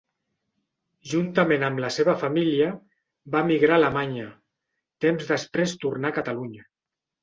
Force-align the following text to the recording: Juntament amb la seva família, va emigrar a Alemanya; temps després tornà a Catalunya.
Juntament 1.11 1.65
amb 1.67 1.83
la 1.83 1.91
seva 1.99 2.17
família, 2.23 2.71
va 3.37 3.45
emigrar 3.47 3.79
a 3.79 3.81
Alemanya; 3.85 4.27
temps 5.09 5.33
després 5.37 5.81
tornà 5.87 6.15
a 6.17 6.23
Catalunya. 6.23 6.71